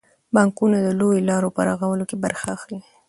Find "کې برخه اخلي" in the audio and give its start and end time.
2.09-2.79